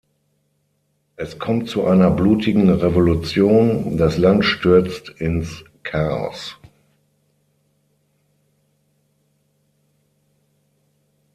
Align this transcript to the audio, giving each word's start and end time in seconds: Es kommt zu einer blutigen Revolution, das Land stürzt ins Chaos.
Es 1.15 1.37
kommt 1.37 1.69
zu 1.69 1.85
einer 1.85 2.09
blutigen 2.09 2.67
Revolution, 2.71 3.97
das 3.97 4.17
Land 4.17 4.45
stürzt 4.45 5.09
ins 5.09 5.63
Chaos. 5.83 6.57